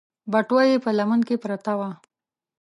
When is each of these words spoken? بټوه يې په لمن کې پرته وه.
بټوه 0.31 0.63
يې 0.69 0.77
په 0.85 0.89
لمن 0.97 1.19
کې 1.27 1.35
پرته 1.43 1.73
وه. 1.79 1.89